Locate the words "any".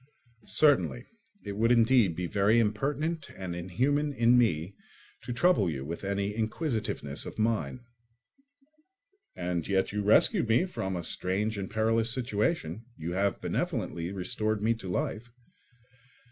6.03-6.33